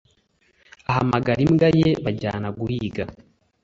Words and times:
ahamagara 0.89 1.39
imbwa 1.47 1.67
ye 1.79 1.89
bajyana 2.03 2.47
guhiga 2.57 3.03